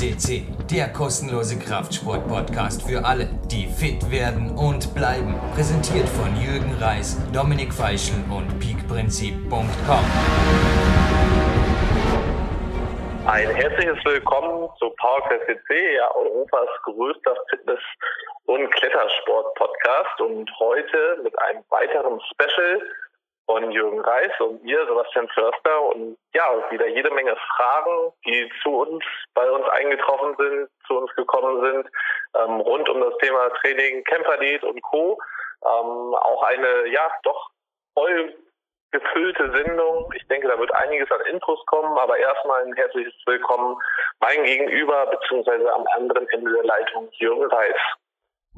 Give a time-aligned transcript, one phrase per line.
[0.00, 5.34] FCC, der kostenlose Kraftsport-Podcast für alle, die fit werden und bleiben.
[5.54, 10.04] Präsentiert von Jürgen Reis, Dominik Feischl und peakprinzip.com.
[13.26, 17.78] Ein herzliches Willkommen zu PowerQuest CC, ja, Europas größter Fitness-
[18.46, 22.80] und Klettersport-Podcast und heute mit einem weiteren Special
[23.50, 28.70] von Jürgen Reis und mir, Sebastian Förster und ja, wieder jede Menge Fragen, die zu
[28.70, 29.04] uns,
[29.34, 31.88] bei uns eingetroffen sind, zu uns gekommen sind,
[32.38, 35.18] ähm, rund um das Thema Training, Camperdiät und Co.
[35.64, 37.50] Ähm, auch eine, ja, doch
[37.94, 38.36] voll
[38.92, 40.12] gefüllte Sendung.
[40.14, 43.76] Ich denke, da wird einiges an Infos kommen, aber erstmal ein herzliches Willkommen
[44.20, 47.76] mein Gegenüber, beziehungsweise am anderen Ende der Leitung Jürgen Reis.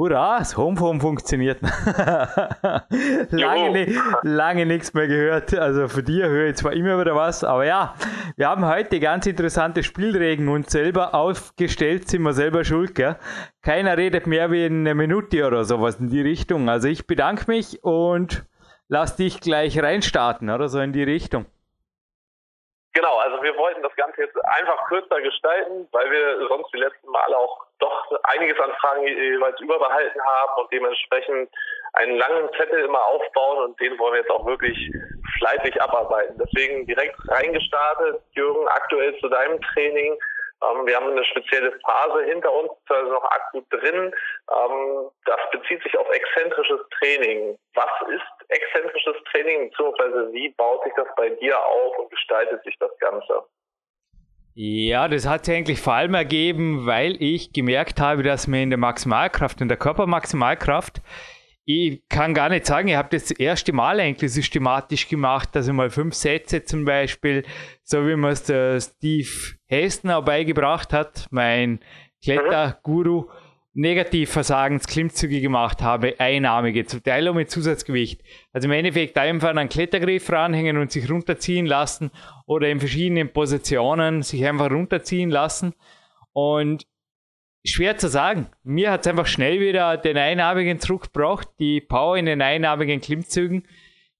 [0.02, 1.60] Hurra, das Homephone funktioniert.
[3.30, 3.86] lange,
[4.22, 5.54] lange nichts mehr gehört.
[5.54, 7.94] Also von dir höre ich zwar immer wieder was, aber ja,
[8.34, 13.14] wir haben heute ganz interessante Spielregeln und selber aufgestellt, sind wir selber schuld, gell?
[13.62, 16.68] Keiner redet mehr wie eine Minute oder sowas in die Richtung.
[16.68, 18.44] Also ich bedanke mich und
[18.88, 21.46] lass dich gleich reinstarten, oder so in die Richtung.
[22.94, 27.08] Genau, also wir wollten das Ganze jetzt einfach kürzer gestalten, weil wir sonst die letzten
[27.08, 31.50] Male auch doch einiges an Fragen jeweils überbehalten haben und dementsprechend
[31.94, 34.76] einen langen Zettel immer aufbauen und den wollen wir jetzt auch wirklich
[35.38, 36.38] fleißig abarbeiten.
[36.38, 40.18] Deswegen direkt reingestartet, Jürgen, aktuell zu deinem Training.
[40.62, 44.12] Ähm, wir haben eine spezielle Phase hinter uns, also noch akut drin.
[44.50, 47.56] Ähm, das bezieht sich auf exzentrisches Training.
[47.74, 52.76] Was ist exzentrisches Training, beziehungsweise wie baut sich das bei dir auf und gestaltet sich
[52.78, 53.44] das Ganze?
[54.54, 58.68] Ja, das hat sich eigentlich vor allem ergeben, weil ich gemerkt habe, dass mir in
[58.68, 61.00] der Maximalkraft, in der Körpermaximalkraft,
[61.72, 65.72] ich kann gar nicht sagen, ich habe das, erste Mal eigentlich systematisch gemacht, dass ich
[65.72, 67.44] mal fünf Sätze zum Beispiel,
[67.82, 69.28] so wie man es der Steve
[69.66, 71.80] Hessner beigebracht hat, mein
[72.22, 73.28] Kletterguru,
[73.74, 78.22] Negativversagensklimmzüge gemacht habe, einarmige, zum Teil auch mit Zusatzgewicht.
[78.52, 82.10] Also im Endeffekt einfach einen Klettergriff ranhängen und sich runterziehen lassen
[82.46, 85.74] oder in verschiedenen Positionen sich einfach runterziehen lassen.
[86.34, 86.86] Und
[87.64, 88.48] schwer zu sagen.
[88.64, 93.64] Mir hat es einfach schnell wieder den einarmigen zurückgebracht, die Power in den einarmigen Klimmzügen.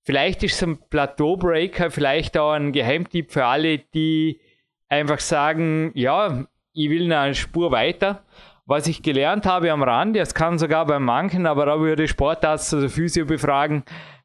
[0.05, 4.41] Vielleicht ist es ein Plateau-Breaker, vielleicht auch ein Geheimtipp für alle, die
[4.89, 8.25] einfach sagen, ja, ich will eine Spur weiter.
[8.65, 12.73] Was ich gelernt habe am Rand, das kann sogar bei manchen, aber da würde Sportarzt
[12.75, 13.85] oder Physio befragen,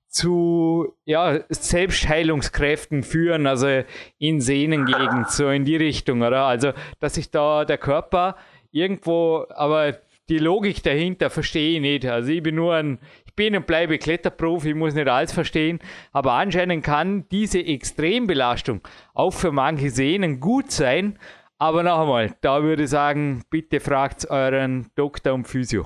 [0.09, 3.83] zu ja, Selbstheilungskräften führen, also
[4.17, 6.43] in Sehnengegend, so in die Richtung, oder?
[6.45, 8.35] Also, dass sich da der Körper
[8.71, 9.93] irgendwo, aber
[10.29, 12.05] die Logik dahinter verstehe ich nicht.
[12.05, 15.79] Also ich bin nur ein, ich bin und bleibe Kletterprofi, ich muss nicht alles verstehen,
[16.11, 18.81] aber anscheinend kann diese Extrembelastung
[19.13, 21.17] auch für manche Sehnen gut sein.
[21.59, 25.85] Aber noch einmal, da würde ich sagen, bitte fragt euren Doktor und Physio.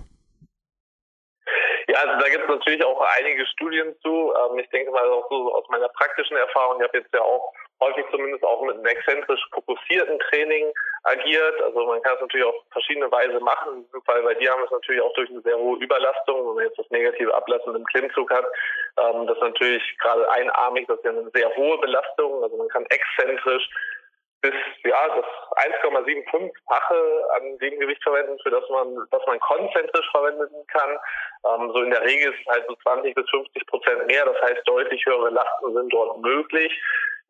[1.88, 4.34] Ja, also da gibt es natürlich auch einige Studien zu.
[4.34, 7.53] Ähm, ich denke mal auch so aus meiner praktischen Erfahrung, ich habe jetzt ja auch
[7.81, 10.72] häufig zumindest auch mit einem exzentrisch fokussierten Training
[11.03, 11.62] agiert.
[11.64, 14.72] Also man kann es natürlich auf verschiedene Weise machen, weil bei dir haben wir es
[14.72, 18.31] natürlich auch durch eine sehr hohe Überlastung, wenn man jetzt das negative Ablassen im Klimmzug
[18.31, 18.46] hat.
[18.97, 22.44] Ähm, das ist natürlich gerade einarmig, das ist ja eine sehr hohe Belastung.
[22.44, 23.68] Also man kann exzentrisch
[24.41, 25.25] bis ja das
[25.84, 26.96] 1,75-fache
[27.38, 30.97] an dem Gewicht verwenden, für das man was man konzentrisch verwenden kann.
[31.46, 34.25] Ähm, so in der Regel ist es halt so 20 bis 50 Prozent mehr.
[34.25, 36.72] Das heißt, deutlich höhere Lasten sind dort möglich.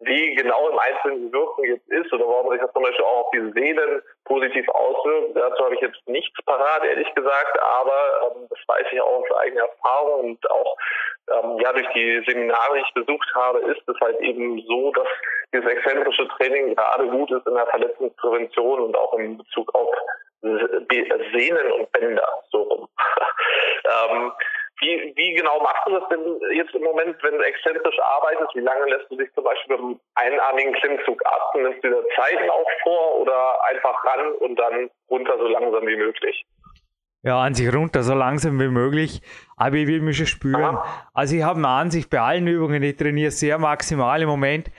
[0.03, 3.25] Wie genau im Einzelnen die Wirkung jetzt ist oder warum sich das zum Beispiel auch
[3.25, 8.47] auf die Seelen positiv auswirkt, dazu habe ich jetzt nichts parat, ehrlich gesagt, aber ähm,
[8.49, 10.75] das weiß ich auch aus eigener Erfahrung und auch
[11.31, 15.07] ähm, ja durch die Seminare, die ich besucht habe, ist es halt eben so, dass
[15.53, 19.93] dieses exzentrische Training gerade gut ist in der Verletzungsprävention und auch in Bezug auf
[20.41, 22.87] Sehnen und Bänder so rum.
[25.31, 28.55] Wie, genau machst du das denn jetzt im Moment, wenn du exzentrisch arbeitest?
[28.55, 31.53] Wie lange lässt du dich zum Beispiel beim einarmigen Klimmzug ab?
[31.55, 35.95] Nimmst du dir Zeiten auch vor oder einfach ran und dann runter so langsam wie
[35.95, 36.45] möglich?
[37.23, 39.21] Ja, an sich runter, so langsam wie möglich.
[39.55, 40.77] Aber ich will mich schon spüren.
[40.77, 41.09] Aha.
[41.13, 44.71] Also ich habe eine Ansicht bei allen Übungen, ich trainiere sehr maximal im Moment,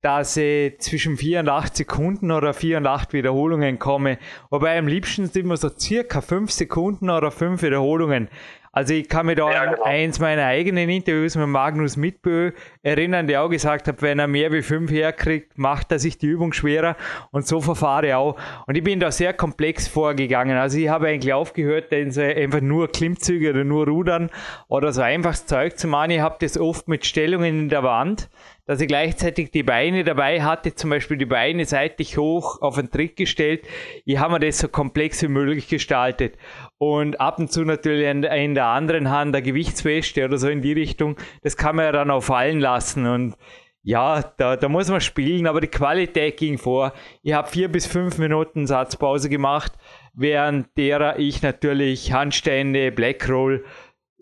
[0.00, 4.18] dass ich zwischen 4 und 8 Sekunden oder 4 und 8 Wiederholungen komme.
[4.48, 8.30] Wobei am liebsten sind immer so circa 5 Sekunden oder 5 Wiederholungen.
[8.72, 9.82] Also ich kann mich da ja, genau.
[9.82, 12.52] an eins meiner eigenen Interviews mit Magnus Mitbö
[12.82, 16.28] erinnern, der auch gesagt hat, wenn er mehr wie fünf herkriegt, macht er sich die
[16.28, 16.96] Übung schwerer
[17.32, 18.38] und so verfahre ich auch.
[18.66, 20.56] Und ich bin da sehr komplex vorgegangen.
[20.56, 24.30] Also ich habe eigentlich aufgehört, einfach nur Klimmzüge oder nur Rudern
[24.68, 26.12] oder so einfaches Zeug zu machen.
[26.12, 28.30] Ich habe das oft mit Stellungen in der Wand
[28.70, 32.88] dass ich gleichzeitig die Beine dabei hatte, zum Beispiel die Beine seitlich hoch auf einen
[32.88, 33.66] Trick gestellt.
[34.04, 36.36] Ich habe mir das so komplex wie möglich gestaltet.
[36.78, 40.72] Und ab und zu natürlich in, der anderen Hand der Gewichtsweste oder so in die
[40.72, 41.16] Richtung.
[41.42, 43.08] Das kann man ja dann auch fallen lassen.
[43.08, 43.34] Und
[43.82, 46.92] ja, da, da muss man spielen, aber die Qualität ging vor.
[47.22, 49.72] Ich habe vier bis fünf Minuten Satzpause gemacht,
[50.14, 53.64] während derer ich natürlich Handstände, Blackroll,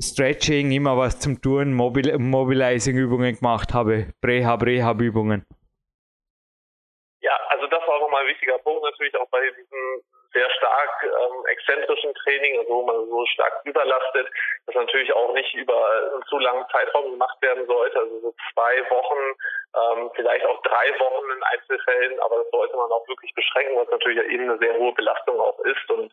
[0.01, 5.45] Stretching, immer was zum Touren, Mobil Mobilizing-Übungen gemacht habe, Prehab, Rehab-Übungen.
[7.21, 10.03] Ja, also das war auch nochmal ein wichtiger Punkt natürlich auch bei diesem
[10.33, 14.29] sehr stark ähm, exzentrischen Training, also wo man so stark überlastet,
[14.67, 15.75] das natürlich auch nicht über
[16.13, 17.99] einen zu langen Zeitraum gemacht werden sollte.
[17.99, 19.35] Also so zwei Wochen,
[19.75, 23.89] ähm, vielleicht auch drei Wochen in Einzelfällen, aber das sollte man auch wirklich beschränken, was
[23.91, 26.13] natürlich eben eine sehr hohe Belastung auch ist und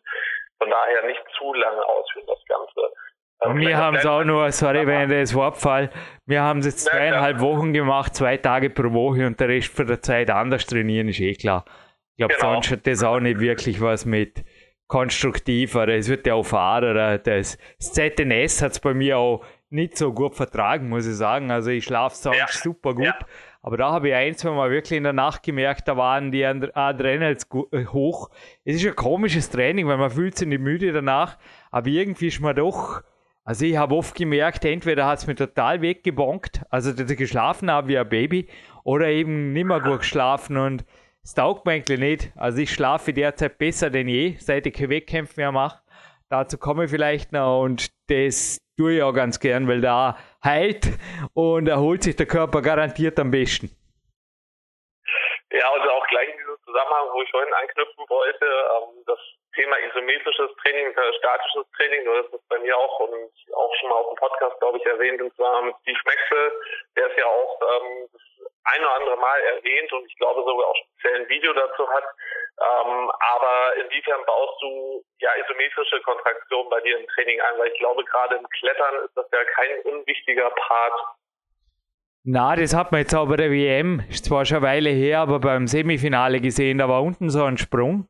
[0.58, 2.92] von daher nicht zu lange ausführen das Ganze.
[3.40, 5.90] Und wir haben es auch nur, sorry, wenn ich das Wort fall,
[6.24, 9.86] wir haben es jetzt zweieinhalb Wochen gemacht, zwei Tage pro Woche und der Rest von
[9.86, 11.64] der Zeit anders trainieren, ist eh klar.
[12.12, 12.54] Ich glaube, genau.
[12.54, 14.42] sonst hat das auch nicht wirklich was mit
[14.86, 16.94] konstruktiv, oder es wird ja auch fahren.
[16.94, 21.50] Das, das ZNS hat es bei mir auch nicht so gut vertragen, muss ich sagen.
[21.50, 22.46] Also ich schlafe sonst ja.
[22.48, 23.04] super gut.
[23.04, 23.18] Ja.
[23.62, 26.46] Aber da habe ich ein, zwei Mal wirklich in der Nacht gemerkt, da waren die
[26.46, 28.30] Adrenals äh, hoch.
[28.64, 31.36] Es ist ein komisches Training, weil man fühlt sich nicht müde danach,
[31.72, 33.02] aber irgendwie ist man doch,
[33.46, 37.70] also ich habe oft gemerkt, entweder hat es mir total weggebonkt, also dass ich geschlafen
[37.70, 38.48] habe wie ein Baby,
[38.82, 40.84] oder eben nicht mehr gut geschlafen und
[41.22, 42.32] das taugt mir eigentlich nicht.
[42.36, 45.80] Also ich schlafe derzeit besser denn je, seit ich keine Wettkämpfe mehr mache.
[46.28, 50.88] Dazu komme ich vielleicht noch und das tue ich auch ganz gern, weil da heilt
[51.32, 53.70] und erholt sich der Körper garantiert am besten.
[55.52, 59.18] Ja, also auch gleich in diesem Zusammenhang, wo ich vorhin anknüpfen wollte, ähm, das
[59.56, 64.08] Thema isometrisches Training, statisches Training, hast das bei mir auch und auch schon mal auf
[64.12, 66.52] dem Podcast, glaube ich, erwähnt, und zwar mit Steve Maxwell,
[66.96, 68.22] der ist ja auch ähm, das
[68.64, 72.04] ein oder andere Mal erwähnt und ich glaube sogar auch speziell ein Video dazu hat.
[72.58, 77.58] Ähm, aber inwiefern baust du ja isometrische Kontraktion bei dir im Training ein?
[77.58, 81.00] Weil ich glaube, gerade im Klettern ist das ja kein unwichtiger Part.
[82.24, 85.20] Na, das hat man jetzt auch bei der WM, ist zwar schon eine Weile her,
[85.20, 88.08] aber beim Semifinale gesehen, da war unten so ein Sprung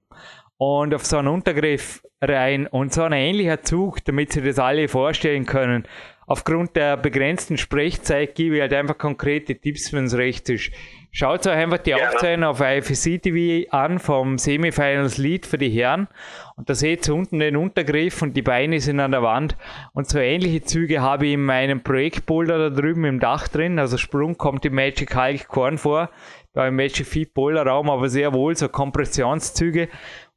[0.59, 4.89] und auf so einen Untergriff rein und so ein ähnlicher Zug, damit Sie das alle
[4.89, 5.87] vorstellen können
[6.27, 10.71] aufgrund der begrenzten Sprechzeit gebe ich halt einfach konkrete Tipps, wenn es recht ist.
[11.13, 12.09] Schaut euch einfach die ja.
[12.09, 16.09] Aufzeichnung auf IFC TV an vom Semifinals Lead für die Herren.
[16.57, 19.57] Und da seht ihr unten den Untergriff und die Beine sind an der Wand.
[19.95, 23.79] Und so ähnliche Züge habe ich in meinem Projektboulder da drüben im Dach drin.
[23.79, 26.11] Also Sprung kommt im Magic Hulk Korn vor
[26.57, 29.89] da im Magic Feet Bowler Raum, aber sehr wohl so Kompressionszüge.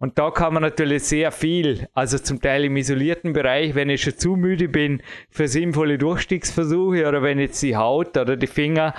[0.01, 4.01] Und da kann man natürlich sehr viel, also zum Teil im isolierten Bereich, wenn ich
[4.01, 8.94] schon zu müde bin für sinnvolle Durchstiegsversuche oder wenn jetzt die Haut oder die Finger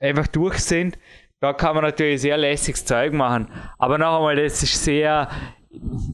[0.00, 0.98] einfach durch sind,
[1.40, 3.48] da kann man natürlich sehr lässiges Zeug machen.
[3.78, 5.28] Aber noch einmal, das ist sehr,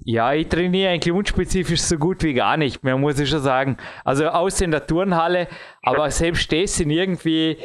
[0.05, 3.77] ja, ich trainiere eigentlich unspezifisch so gut wie gar nicht mehr, muss ich schon sagen.
[4.03, 5.47] Also außer in der Turnhalle,
[5.83, 7.59] aber selbst das sind irgendwie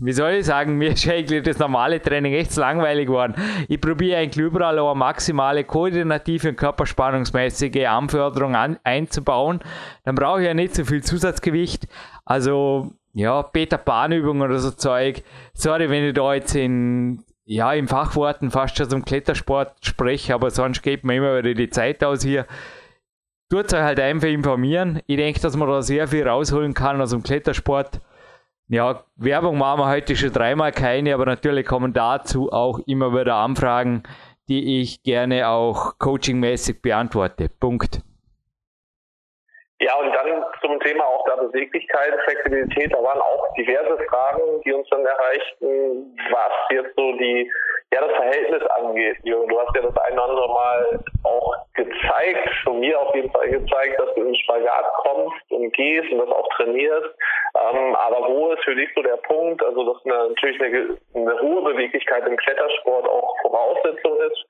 [0.00, 3.34] wie soll ich sagen, mir ist eigentlich das normale Training echt langweilig geworden.
[3.68, 9.60] Ich probiere eigentlich überall eine maximale koordinative und körperspannungsmäßige Anförderung an, einzubauen.
[10.04, 11.86] Dann brauche ich ja nicht so viel Zusatzgewicht.
[12.24, 15.22] Also, ja, Peter Pan-Übungen oder so Zeug.
[15.54, 20.50] Sorry, wenn ich da jetzt in, ja, in Fachworten fast schon zum Klettersport spreche, aber
[20.50, 22.46] sonst geht mir immer wieder die Zeit aus hier.
[23.48, 25.02] Tut euch halt einfach informieren.
[25.06, 28.00] Ich denke, dass man da sehr viel rausholen kann aus dem Klettersport.
[28.72, 33.34] Ja, Werbung machen wir heute schon dreimal keine, aber natürlich kommen dazu auch immer wieder
[33.34, 34.02] Anfragen,
[34.48, 37.50] die ich gerne auch coachingmäßig beantworte.
[37.50, 38.00] Punkt.
[39.82, 44.72] Ja, und dann zum Thema auch der Beweglichkeit, Flexibilität, da waren auch diverse Fragen, die
[44.72, 47.50] uns dann erreichten, was jetzt so die,
[47.92, 49.16] ja, das Verhältnis angeht.
[49.24, 53.32] Jürgen, du hast ja das ein oder andere Mal auch gezeigt, von mir auf jeden
[53.32, 57.10] Fall gezeigt, dass du in Spagat kommst und gehst und das auch trainierst.
[57.58, 61.40] Ähm, aber wo ist für dich so der Punkt, also dass eine, natürlich eine, eine
[61.40, 64.46] hohe Beweglichkeit im Klettersport auch Voraussetzung ist,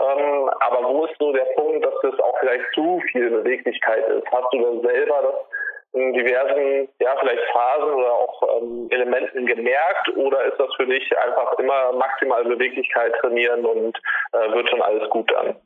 [0.00, 4.26] ähm, aber wo ist so der Punkt, dass das auch vielleicht zu viel Beweglichkeit ist?
[4.30, 5.34] Hast du denn selber das
[5.92, 11.04] in diversen, ja, vielleicht Phasen oder auch ähm, Elementen gemerkt oder ist das für dich
[11.18, 13.98] einfach immer maximal Beweglichkeit trainieren und
[14.32, 15.56] äh, wird schon alles gut dann?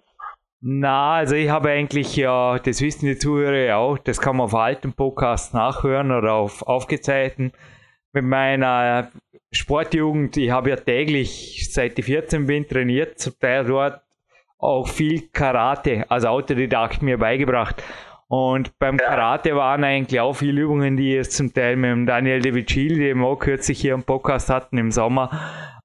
[0.62, 4.46] Na, also ich habe eigentlich ja, das wissen die Zuhörer ja auch, das kann man
[4.46, 7.52] auf alten Podcasts nachhören oder auf aufgezeichneten.
[8.14, 9.10] Mit meiner
[9.52, 14.03] Sportjugend, ich habe ja täglich, seit ich 14 bin, trainiert, zum Teil dort
[14.64, 17.82] auch viel Karate als Autodidakt mir beigebracht.
[18.28, 22.40] Und beim Karate waren eigentlich auch viele Übungen, die jetzt zum Teil mit dem Daniel
[22.40, 25.30] De Vicil, den wir auch kürzlich hier im Podcast hatten im Sommer,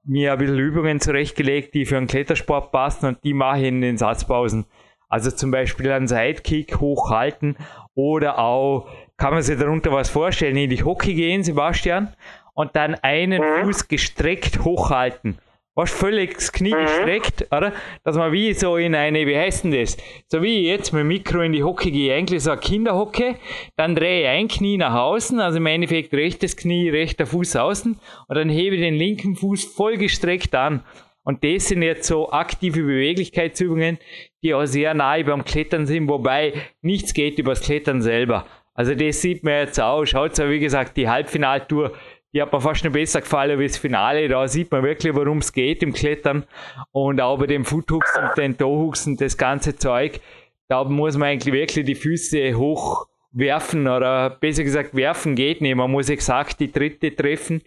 [0.04, 3.82] mir ein bisschen Übungen zurechtgelegt, die für den Klettersport passen und die mache ich in
[3.82, 4.66] den Satzpausen.
[5.10, 7.58] Also zum Beispiel einen Sidekick hochhalten
[7.94, 12.14] oder auch, kann man sich darunter was vorstellen, in die Hockey gehen, Sebastian,
[12.54, 13.66] und dann einen mhm.
[13.66, 15.38] Fuß gestreckt hochhalten
[15.80, 16.82] was völlig das Knie mhm.
[16.82, 17.72] gestreckt, oder?
[18.04, 19.96] Dass man wie so in eine, wie heißt denn das?
[20.28, 23.36] So wie ich jetzt mit dem Mikro in die Hocke gehe, eigentlich so eine Kinderhocke,
[23.78, 27.98] dann drehe ich ein Knie nach außen, also im Endeffekt rechtes Knie, rechter Fuß außen
[28.28, 30.84] und dann hebe ich den linken Fuß voll gestreckt an.
[31.24, 34.00] Und das sind jetzt so aktive Beweglichkeitsübungen,
[34.44, 38.46] die auch sehr nahe beim Klettern sind, wobei nichts geht übers Klettern selber.
[38.74, 40.06] Also das sieht man jetzt auch.
[40.06, 41.94] Schaut so, wie gesagt, die Halbfinaltour
[42.34, 44.28] die hat mir fast noch besser gefallen wie das Finale.
[44.28, 46.46] Da sieht man wirklich, worum es geht im Klettern.
[46.92, 50.20] Und auch bei dem Foothooks und den Toehooks und das ganze Zeug,
[50.68, 55.76] da muss man eigentlich wirklich die Füße hoch werfen oder besser gesagt werfen geht nicht.
[55.76, 57.62] Man muss exakt die dritte treffen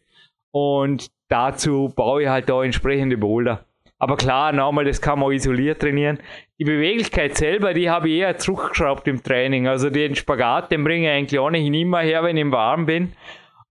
[0.52, 3.64] und dazu baue ich halt da entsprechende Boulder.
[3.99, 6.19] Aber klar, nochmal, das kann man isoliert trainieren.
[6.59, 9.69] Die Beweglichkeit selber, die habe ich eher zurückgeschraubt im Training.
[9.69, 13.12] Also den Spagat, den bringe ich eigentlich ohnehin immer her, wenn ich warm bin.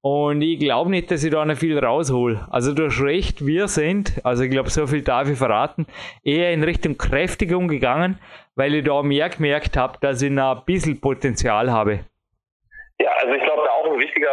[0.04, 2.40] Und ich glaube nicht, dass ich da noch viel raushol.
[2.50, 5.86] Also du hast recht, wir sind, also ich glaube, so viel darf ich verraten,
[6.24, 8.20] eher in Richtung Kräftigung gegangen,
[8.56, 12.00] weil ich da mehr gemerkt habe, dass ich noch ein bisschen Potenzial habe.
[13.00, 14.30] Ja, also ich glaube, da auch ein wichtiger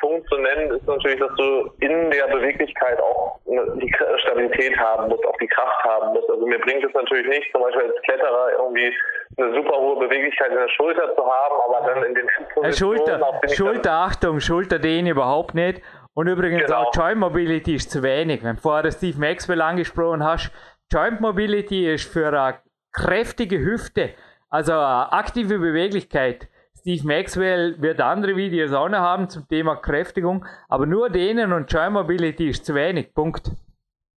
[0.00, 5.24] Punkt zu nennen ist natürlich, dass du in der Beweglichkeit auch die Stabilität haben musst,
[5.26, 6.30] auch die Kraft haben musst.
[6.30, 8.92] Also mir bringt es natürlich nicht, zum Beispiel als Kletterer irgendwie
[9.36, 12.72] eine super hohe Beweglichkeit in der Schulter zu haben, aber dann in den Positionen...
[12.72, 15.80] Schulter, Schulter, Achtung, Schulter den überhaupt nicht.
[16.14, 16.82] Und übrigens genau.
[16.82, 18.42] auch Joint Mobility ist zu wenig.
[18.42, 20.50] Wenn du vorher Steve Maxwell angesprochen hast,
[20.92, 22.58] Joint Mobility ist für eine
[22.92, 24.10] kräftige Hüfte,
[24.48, 26.48] also eine aktive Beweglichkeit,
[26.80, 31.70] Steve Maxwell wird andere Videos auch noch haben zum Thema Kräftigung, aber nur denen und
[31.70, 33.12] Joint Mobility ist zu wenig.
[33.14, 33.50] Punkt.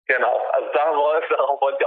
[0.07, 1.83] Genau, also darauf, darauf wollte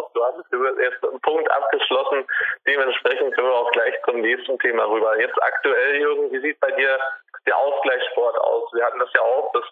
[0.00, 0.12] hinaus.
[0.12, 0.36] Du hast
[0.80, 2.26] jetzt einen Punkt abgeschlossen.
[2.66, 5.18] Dementsprechend können wir auch gleich zum nächsten Thema rüber.
[5.20, 6.98] Jetzt aktuell, Jürgen, wie sieht bei dir
[7.46, 8.72] der Ausgleichssport aus?
[8.72, 9.64] Wir hatten das ja auch, dass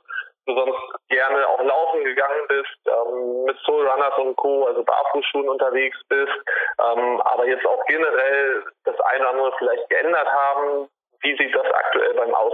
[0.46, 5.48] du sonst gerne auch laufen gegangen bist, ähm, mit Soul Runners und Co., also Barfußschuhen
[5.48, 6.32] unterwegs bist,
[6.80, 10.88] ähm, aber jetzt auch generell das eine oder andere vielleicht geändert haben.
[11.20, 12.47] Wie sieht das aktuell beim aus?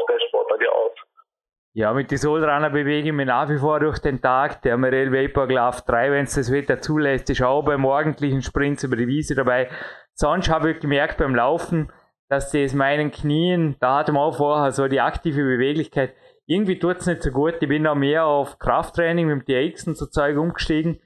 [1.77, 4.63] Ja, mit den Soulrunner bewege ich mich nach wie vor durch den Tag.
[4.63, 8.85] Der Amarell Vapor Glove 3, wenn es das Wetter zulässt, ist auch beim morgendlichen Sprints
[8.85, 9.69] über die Wiese dabei.
[10.13, 11.91] Sonst habe ich gemerkt beim Laufen,
[12.29, 16.15] dass das meinen Knien, da hatte man auch vorher so die aktive Beweglichkeit,
[16.47, 17.55] irgendwie tut es nicht so gut.
[17.61, 21.01] Ich bin auch mehr auf Krafttraining mit dem TX und so Zeug umgestiegen.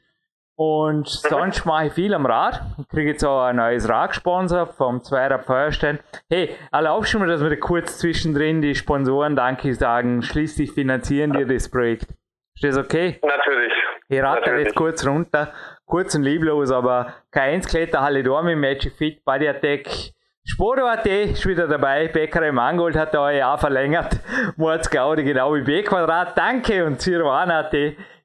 [0.58, 2.62] Und sonst mache ich viel am Rad.
[2.80, 6.00] Ich kriege jetzt auch ein neues Radsponsor vom Zweirad Feuerstein.
[6.28, 10.20] Hey, erlaubst du mir, dass wir kurz zwischendrin die Sponsoren Danke sagen?
[10.20, 12.08] Schließlich finanzieren dir das Projekt.
[12.56, 13.20] Ist das okay?
[13.22, 13.72] Natürlich.
[14.08, 15.52] Ich rate jetzt kurz runter.
[15.86, 19.86] Kurz und lieblos, aber K1 Kletterhalle Dormi, Magic Fit, Body Attack,
[20.42, 22.08] Sporo.at ist wieder dabei.
[22.08, 24.18] Bäckerei Mangold hat da ein Jahr verlängert.
[24.56, 26.36] Mordsgaude genau wie B-Quadrat.
[26.36, 26.84] Danke.
[26.86, 27.00] Und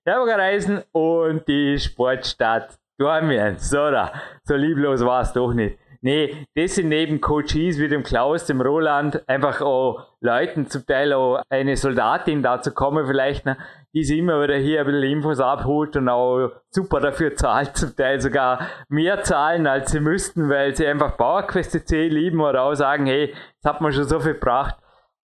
[0.04, 3.58] Ciruan.at, Herbergerreisen und die Sportstadt Dormien.
[3.58, 4.12] So, da.
[4.44, 5.78] So lieblos war es doch nicht.
[6.02, 11.14] Nee, das sind neben Coaches wie dem Klaus, dem Roland, einfach auch Leuten, zum Teil
[11.14, 13.58] auch eine Soldatin dazu kommen, vielleicht, ne,
[13.94, 17.96] die sie immer wieder hier ein bisschen Infos abholt und auch super dafür zahlt, zum
[17.96, 22.76] Teil sogar mehr zahlen, als sie müssten, weil sie einfach PowerQuest C lieben oder auch
[22.76, 24.76] sagen, hey, jetzt hat man schon so viel gebracht.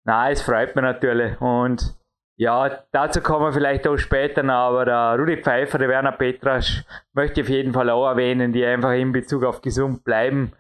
[0.03, 1.97] Na, es freut mich natürlich und
[2.37, 6.83] ja, dazu kommen wir vielleicht auch später noch, aber der Rudi Pfeiffer, der Werner Petrasch
[7.13, 10.53] möchte ich auf jeden Fall auch erwähnen, die einfach in Bezug auf gesund bleiben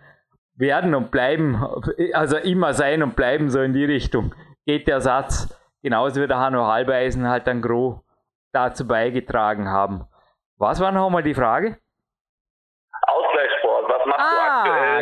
[0.55, 1.63] werden und bleiben,
[2.13, 4.33] also immer sein und bleiben, so in die Richtung
[4.65, 5.55] geht der Satz.
[5.83, 8.03] Genauso wie der Hanno Halbeisen halt dann Gro
[8.51, 10.07] dazu beigetragen haben.
[10.57, 11.77] Was war noch einmal die Frage?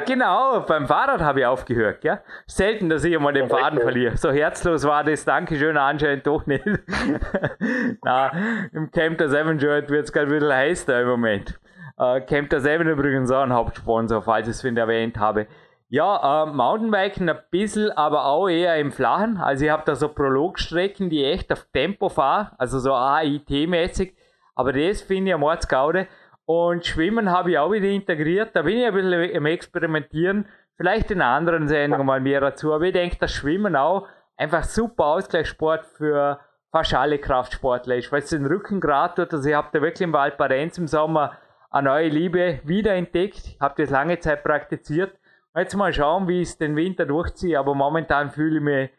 [0.06, 2.20] Genau, beim Fahrrad habe ich aufgehört, ja.
[2.48, 4.18] Selten, dass ich einmal den Faden verliere.
[4.18, 6.66] So herzlos war das, Dankeschön, anscheinend doch nicht.
[8.04, 8.32] Na,
[8.74, 11.60] im Camp der Seven Shirt wird es gerade ein bisschen heiß da im Moment.
[11.98, 15.48] Äh, Camp der Seven übrigens auch ein Hauptsponsor, falls ich es erwähnt habe.
[15.90, 19.38] Ja, äh, Mountainbiken ein bisschen, aber auch eher im Flachen.
[19.38, 24.16] Also ich habe da so Prologstrecken, die echt auf Tempo fahren, also so AIT-mäßig.
[24.56, 26.08] Aber das finde ich am Mordsgaude.
[26.46, 28.52] Und Schwimmen habe ich auch wieder integriert.
[28.54, 30.48] Da bin ich ein bisschen im Experimentieren.
[30.78, 32.74] Vielleicht in anderen Sendungen mal mehr dazu.
[32.74, 36.40] Aber ich denke, das Schwimmen auch einfach super Ausgleichssport für
[36.72, 39.34] fast alle Kraftsportler ist, weil es den Rücken gerade tut.
[39.34, 41.38] Also ich habe da wirklich im Valparenz im Sommer
[41.72, 45.18] eine neue Liebe wiederentdeckt, habe das lange Zeit praktiziert
[45.58, 48.90] Jetzt mal schauen, wie ich es den Winter durchziehe, aber momentan fühle ich mich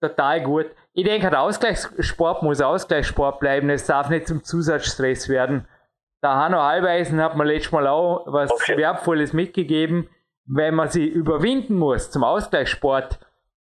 [0.00, 0.66] total gut.
[0.94, 3.68] Ich denke, der Ausgleichssport muss Ausgleichssport bleiben.
[3.68, 5.66] Es darf nicht zum Zusatzstress werden.
[6.22, 8.76] Der Hanno Halbeisen hat mir letztes Mal auch was okay.
[8.76, 10.08] Wertvolles mitgegeben.
[10.44, 13.18] Wenn man sie überwinden muss zum Ausgleichssport,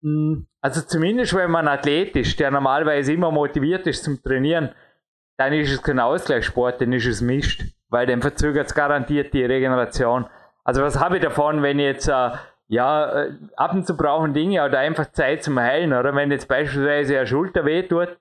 [0.02, 4.70] hm, also zumindest wenn man Athlet ist, der normalerweise immer motiviert ist zum Trainieren,
[5.36, 9.44] dann ist es kein Ausgleichssport, dann ist es Mist, weil dann verzögert es garantiert die
[9.44, 10.26] Regeneration.
[10.64, 12.30] Also was habe ich davon, wenn ich jetzt äh,
[12.68, 16.14] ja, äh, ab und zu brauchen Dinge oder einfach Zeit zum Heilen, oder?
[16.14, 18.16] Wenn jetzt beispielsweise eine Schulter wehtut,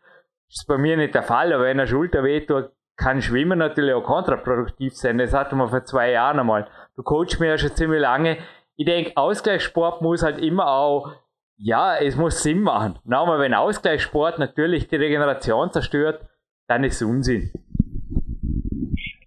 [0.50, 4.04] ist bei mir nicht der Fall, aber wenn eine Schulter wehtut, kann Schwimmen natürlich auch
[4.04, 5.18] kontraproduktiv sein.
[5.18, 6.68] Das hatten wir vor zwei Jahren einmal.
[6.98, 8.38] Du coachst mir ja schon ziemlich lange.
[8.76, 11.14] Ich denke, Ausgleichssport muss halt immer auch,
[11.56, 13.00] ja, es muss Sinn machen.
[13.06, 16.28] Nochmal, wenn Ausgleichssport natürlich die Regeneration zerstört,
[16.68, 17.52] dann ist es Unsinn.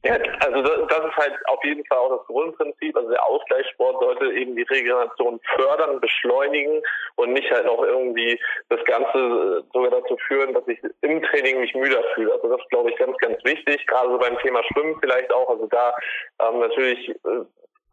[0.04, 2.96] Ja, also das ist halt auf jeden Fall auch das Grundprinzip.
[2.96, 6.82] Also der Ausgleichssport sollte eben die Regeneration fördern, beschleunigen
[7.14, 11.60] und nicht halt noch irgendwie das Ganze äh, sogar dazu führen, dass ich im Training
[11.60, 12.32] mich müder fühle.
[12.32, 15.48] Also das ist, glaube ich, ganz, ganz wichtig, gerade so beim Thema Schwimmen vielleicht auch.
[15.48, 15.94] Also da
[16.40, 17.44] ähm, natürlich äh,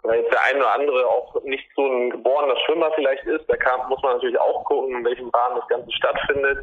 [0.03, 3.57] weil jetzt der eine oder andere auch nicht so ein geborener Schwimmer vielleicht ist, da
[3.57, 6.59] kann, muss man natürlich auch gucken, in welchem Rahmen das Ganze stattfindet.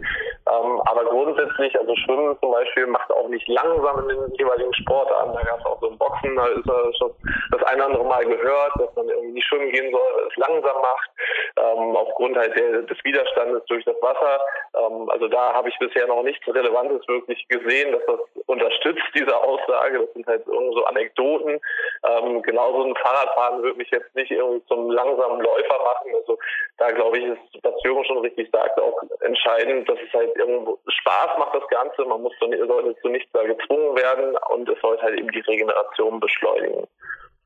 [0.51, 5.35] Ähm, aber grundsätzlich, also Schwimmen zum Beispiel macht auch nicht langsam in den jeweiligen Sportarten.
[5.35, 6.65] Da gab es auch so ein Boxen, da ist
[6.99, 7.13] schon
[7.51, 10.37] das eine oder andere Mal gehört, dass man irgendwie nicht schwimmen gehen soll, weil es
[10.37, 11.11] langsam macht,
[11.57, 14.41] ähm, aufgrund halt der, des Widerstandes durch das Wasser.
[14.75, 19.37] Ähm, also da habe ich bisher noch nichts Relevantes wirklich gesehen, dass das unterstützt, diese
[19.37, 20.01] Aussage.
[20.01, 21.61] Das sind halt so Anekdoten.
[22.09, 26.15] Ähm, genauso ein Fahrrad Fahrradfahren würde mich jetzt nicht irgendwie zum langsamen Läufer machen.
[26.15, 26.39] Also
[26.79, 30.79] da glaube ich, ist, was Jürgen schon richtig sagt, auch entscheidend, dass es halt irgendwo
[30.89, 32.05] Spaß macht, das Ganze.
[32.05, 35.41] Man muss so, sollte zu nichts da gezwungen werden und es sollte halt eben die
[35.41, 36.87] Regeneration beschleunigen.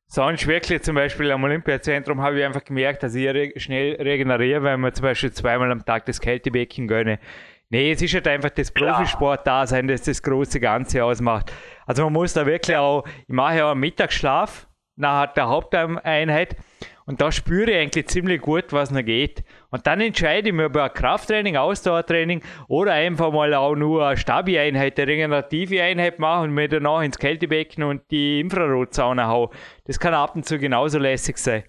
[0.06, 4.62] Sonst wirklich zum Beispiel am Olympiazentrum habe ich einfach gemerkt, dass ich re schnell regeneriere,
[4.64, 7.20] wenn man zum Beispiel zweimal am Tag das Kältebecken gönne.
[7.72, 11.52] Nee, es ist halt einfach das Profisport da sein, das das große Ganze ausmacht.
[11.86, 14.66] Also man muss da wirklich auch, ich mache ja auch einen Mittagsschlaf,
[15.00, 16.56] nach der Haupteinheit.
[17.06, 19.42] Und da spüre ich eigentlich ziemlich gut, was noch geht.
[19.72, 24.16] Und dann entscheide ich mir über ein Krafttraining, Ausdauertraining oder einfach mal auch nur eine
[24.16, 29.50] Stabi-Einheit, eine regenerative Einheit machen und mir danach ins Kältebecken und die Infrarotsauna hauen.
[29.86, 31.64] Das kann ab und zu genauso lässig sein.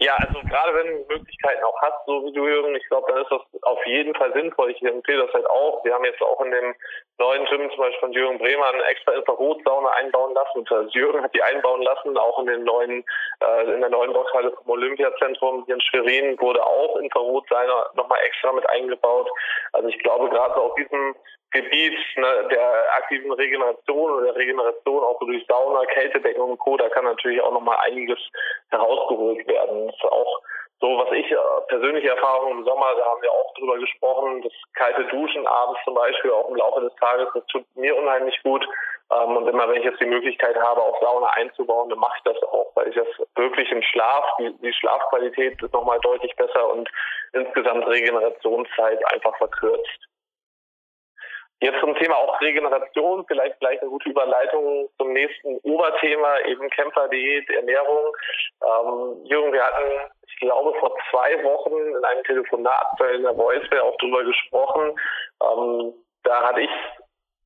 [0.00, 3.22] Ja, also gerade wenn du Möglichkeiten auch hast, so wie du Jürgen, ich glaube, dann
[3.22, 4.72] ist das auf jeden Fall sinnvoll.
[4.72, 5.84] Ich empfehle das halt auch.
[5.84, 6.74] Wir haben jetzt auch in dem
[7.18, 10.58] neuen Gym zum Beispiel von Jürgen Bremer eine extra Infrarotsauna einbauen lassen.
[10.58, 13.04] Und also Jürgen hat die einbauen lassen, auch in den neuen,
[13.40, 18.52] äh, in der neuen Boxhalle vom Olympiazentrum hier in Schwerin wurde auch Infrarotsauna nochmal extra
[18.52, 19.30] mit eingebaut.
[19.72, 21.14] Also ich glaube gerade auf diesem
[21.54, 26.88] Gebiet ne, der aktiven Regeneration oder der Regeneration auch durch Sauna, Kältedecken und Co., da
[26.88, 28.18] kann natürlich auch nochmal einiges
[28.70, 29.86] herausgeholt werden.
[29.86, 30.40] Das ist auch
[30.80, 31.36] so, was ich äh,
[31.68, 35.94] persönliche Erfahrungen im Sommer, da haben wir auch drüber gesprochen, das kalte Duschen abends zum
[35.94, 38.66] Beispiel, auch im Laufe des Tages, das tut mir unheimlich gut.
[39.12, 42.32] Ähm, und immer wenn ich jetzt die Möglichkeit habe, auch Sauna einzubauen, dann mache ich
[42.32, 46.72] das auch, weil ich das wirklich im Schlaf, die, die Schlafqualität ist nochmal deutlich besser
[46.72, 46.88] und
[47.32, 50.08] insgesamt Regenerationszeit einfach verkürzt.
[51.60, 57.48] Jetzt zum Thema auch Regeneration, vielleicht gleich eine gute Überleitung zum nächsten Oberthema, eben Kämpferdiät,
[57.50, 58.14] Ernährung.
[58.62, 63.80] Ähm, Jürgen, wir hatten, ich glaube, vor zwei Wochen in einem Telefonat in der Voicemail
[63.80, 64.98] auch drüber gesprochen.
[65.42, 66.70] Ähm, da hatte ich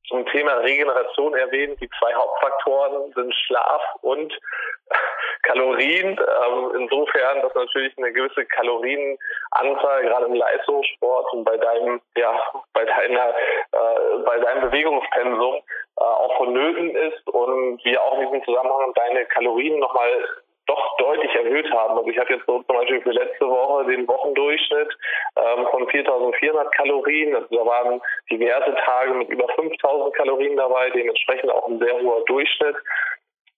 [0.09, 1.79] zum Thema Regeneration erwähnt.
[1.79, 4.33] Die zwei Hauptfaktoren sind Schlaf und
[5.43, 6.09] Kalorien.
[6.09, 12.39] Ähm, insofern, dass natürlich eine gewisse Kalorienanzahl gerade im Leistungssport und bei deinem, ja,
[12.73, 18.43] bei deiner, äh, bei deinem Bewegungspensum äh, auch vonnöten ist und wir auch in diesem
[18.45, 20.09] Zusammenhang deine Kalorien nochmal
[20.69, 21.97] doch deutlich erhöht haben.
[21.97, 24.95] Also ich habe jetzt so zum Beispiel für letzte Woche den Wochendurchschnitt
[25.35, 27.35] ähm, von 4.400 Kalorien.
[27.35, 32.23] Also da waren diverse Tage mit über 5.000 Kalorien dabei, dementsprechend auch ein sehr hoher
[32.25, 32.75] Durchschnitt.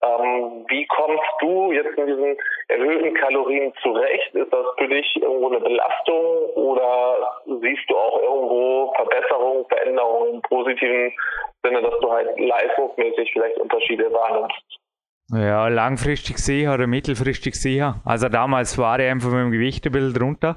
[0.04, 2.38] Ähm, wie kommst du jetzt in diesen
[2.70, 4.34] erhöhten Kalorien zurecht?
[4.34, 7.18] Ist das für dich irgendwo eine Belastung oder
[7.62, 11.14] siehst du auch irgendwo Verbesserungen, Veränderungen im positiven
[11.64, 14.82] Sinne, dass du halt leistungsmäßig vielleicht Unterschiede wahrnimmst?
[15.34, 18.02] Ja, langfristig sicher oder mittelfristig sicher.
[18.04, 20.56] Also damals war ich einfach mit dem Gewicht ein bisschen drunter.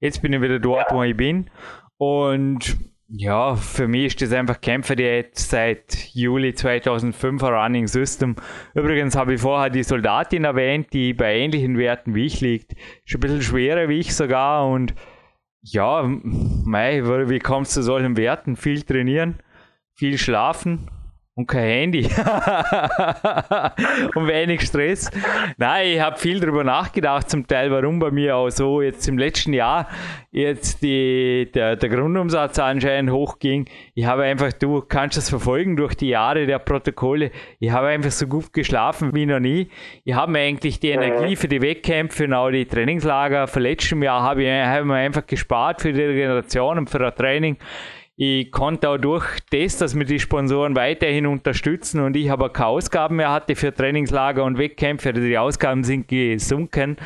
[0.00, 0.96] Jetzt bin ich wieder dort, ja.
[0.96, 1.50] wo ich bin.
[1.96, 2.76] Und
[3.14, 8.36] ja, für mich ist das einfach Kämpferdiät seit Juli 2005 ein Running System.
[8.74, 12.72] Übrigens habe ich vorher die Soldatin erwähnt, die bei ähnlichen Werten wie ich liegt.
[13.04, 14.94] Ist ein bisschen schwerer wie ich sogar und
[15.60, 18.56] ja, mei, wie kommst du zu solchen Werten?
[18.56, 19.40] Viel trainieren,
[19.92, 20.90] viel schlafen,
[21.34, 22.02] und kein Handy
[24.14, 25.10] und wenig Stress.
[25.56, 29.16] Nein, ich habe viel darüber nachgedacht, zum Teil, warum bei mir auch so jetzt im
[29.16, 29.88] letzten Jahr
[30.30, 33.66] jetzt die, der, der Grundumsatz anscheinend hochging.
[33.94, 37.30] Ich habe einfach, du kannst das verfolgen durch die Jahre der Protokolle.
[37.60, 39.70] Ich habe einfach so gut geschlafen wie noch nie.
[40.04, 44.02] Ich habe mir eigentlich die Energie für die Wettkämpfe und auch die Trainingslager für letztem
[44.02, 47.56] Jahr habe ich, habe mir einfach gespart für die Regeneration und für das Training
[48.24, 52.68] ich konnte auch durch das, dass mir die Sponsoren weiterhin unterstützen und ich aber keine
[52.68, 56.98] Ausgaben mehr hatte für Trainingslager und Wettkämpfe, also die Ausgaben sind gesunken,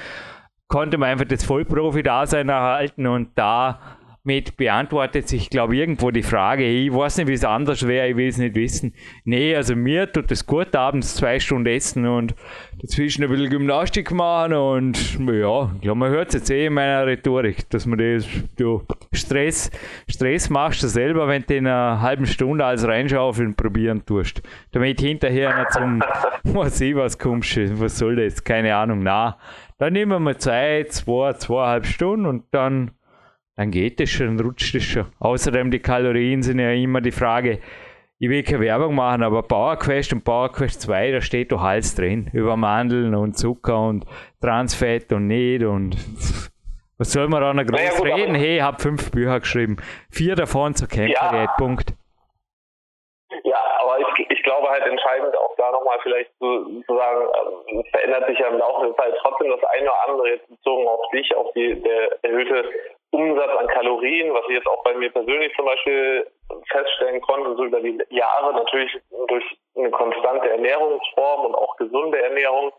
[0.68, 3.81] konnte man einfach das Vollprofi-Dasein erhalten und da
[4.26, 8.08] mit beantwortet sich, glaube ich, irgendwo die Frage, ich weiß nicht, wie es anders wäre,
[8.08, 8.92] ich will es nicht wissen.
[9.24, 12.34] Nee, also mir tut es gut, abends zwei Stunden essen und
[12.80, 17.06] dazwischen ein bisschen Gymnastik machen und ja, glaube, man hört es jetzt eh in meiner
[17.06, 19.70] Rhetorik, dass man das, du, Stress,
[20.08, 24.42] Stress machst du selber, wenn du in einer halben Stunde als reinschaufeln probieren tust.
[24.72, 26.02] Damit hinterher nicht zum,
[26.44, 29.38] was ich was kommst, was soll das, keine Ahnung, na.
[29.78, 32.90] Dann nehmen wir Zeit, zwei, zweieinhalb Stunden und dann
[33.56, 35.06] dann geht es schon, dann rutscht es schon.
[35.18, 37.60] Außerdem die Kalorien sind ja immer die Frage,
[38.18, 42.30] ich will keine Werbung machen, aber PowerQuest und PowerQuest 2, da steht doch alles drin.
[42.32, 44.06] Über Mandeln und Zucker und
[44.40, 45.96] Transfett und nicht und
[46.98, 48.34] was soll man da noch groß naja, reden?
[48.34, 49.76] Hey, ich habe fünf Bücher geschrieben.
[50.10, 51.54] Vier davon zur Kämpferdiät, ja.
[51.58, 51.92] Punkt.
[53.44, 57.82] Ja, aber ich, ich glaube halt entscheidend auch da nochmal vielleicht zu, zu sagen, ähm,
[57.84, 60.86] es verändert sich ja im Laufe der Zeit trotzdem das eine oder andere jetzt bezogen
[60.86, 62.64] auf dich, auf die der erhöhte
[63.16, 66.26] Umsatz an Kalorien, was ich jetzt auch bei mir persönlich zum Beispiel
[66.70, 68.92] feststellen konnte, so über die Jahre natürlich
[69.29, 69.44] durch
[69.76, 72.72] eine konstante Ernährungsform und auch gesunde Ernährung.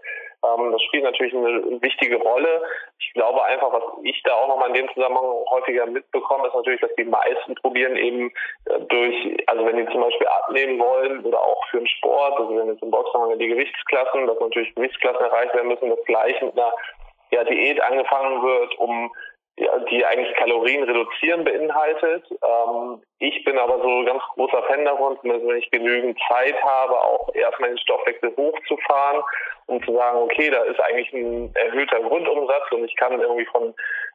[0.45, 2.61] Ähm, das spielt natürlich eine wichtige Rolle.
[2.99, 6.81] Ich glaube einfach, was ich da auch nochmal in dem Zusammenhang häufiger mitbekomme, ist natürlich,
[6.81, 8.31] dass die meisten probieren eben
[8.65, 12.55] äh, durch, also wenn die zum Beispiel abnehmen wollen oder auch für den Sport, also
[12.55, 16.05] wenn jetzt im Boxen haben wir die Gewichtsklassen, dass natürlich Gewichtsklassen erreicht werden müssen, dass
[16.05, 16.71] gleich mit einer
[17.31, 19.11] ja, Diät angefangen wird, um
[19.57, 22.25] ja, die eigentlich Kalorien reduzieren beinhaltet.
[22.31, 27.33] Ähm, ich bin aber so ganz großer Fan davon, wenn ich genügend Zeit habe, auch
[27.33, 29.23] erstmal den Stoffwechsel hochzufahren,
[29.67, 33.73] um zu sagen, okay, da ist eigentlich ein erhöhter Grundumsatz und ich kann irgendwie von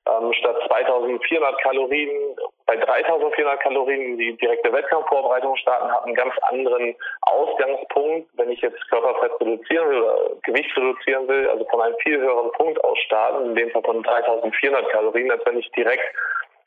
[0.09, 2.37] ähm, statt 2400 Kalorien
[2.67, 8.89] bei 3400 Kalorien die direkte Wettkampfvorbereitung starten, hat einen ganz anderen Ausgangspunkt, wenn ich jetzt
[8.89, 13.51] Körperfett reduzieren will oder Gewicht reduzieren will, also von einem viel höheren Punkt aus starten,
[13.51, 16.05] in dem Fall von 3400 Kalorien, als wenn ich direkt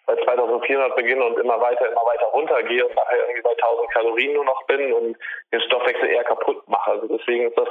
[0.06, 4.34] bei 2400 beginne und immer weiter, immer weiter runtergehe und nachher irgendwie bei 1000 Kalorien
[4.34, 5.17] nur noch bin und
[5.52, 6.91] den Stoffwechsel eher kaputt mache.
[6.91, 7.69] Also deswegen ist das,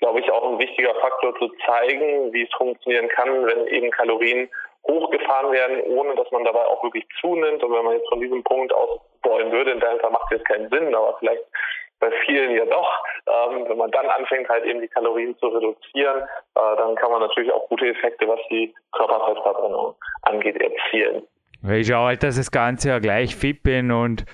[0.00, 4.48] glaube ich, auch ein wichtiger Faktor zu zeigen, wie es funktionieren kann, wenn eben Kalorien
[4.86, 7.62] hochgefahren werden, ohne dass man dabei auch wirklich zunimmt.
[7.62, 10.46] Und wenn man jetzt von diesem Punkt aus wollen würde, in deinem Fall macht jetzt
[10.46, 11.42] keinen Sinn, aber vielleicht
[12.00, 12.88] bei vielen ja doch.
[13.26, 17.20] Ähm, wenn man dann anfängt, halt eben die Kalorien zu reduzieren, äh, dann kann man
[17.20, 21.26] natürlich auch gute Effekte, was die Körperfettverbrennung angeht, erzielen.
[21.70, 24.24] Ich schaue halt, dass das Ganze ja gleich fit bin und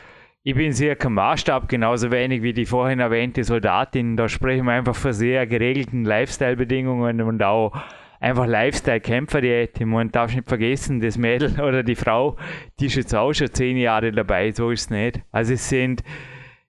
[0.47, 4.15] ich bin sehr kein Maßstab, genauso wenig wie die vorhin erwähnte Soldatin.
[4.15, 7.73] Da sprechen wir einfach von sehr geregelten Lifestyle-Bedingungen und auch
[8.21, 9.81] einfach Lifestyle-Kämpferdiät.
[9.81, 12.37] Man darf nicht vergessen, das Mädel oder die Frau,
[12.79, 15.21] die ist jetzt auch schon zehn Jahre dabei, so ist es nicht.
[15.33, 16.05] Also es sind,